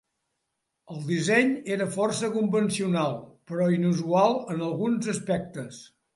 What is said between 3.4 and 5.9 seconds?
però inusual en alguns aspectes.